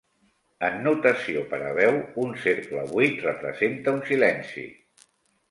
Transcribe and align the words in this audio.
En 0.69 0.77
notació 0.85 1.43
per 1.51 1.59
a 1.71 1.73
veu, 1.79 1.99
un 2.23 2.33
cercle 2.47 2.87
buit 2.95 3.21
representa 3.27 3.95
un 4.01 4.03
silenci. 4.11 4.67